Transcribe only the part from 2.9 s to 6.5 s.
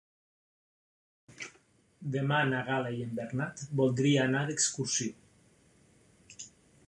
i en Bernat voldria anar d'excursió.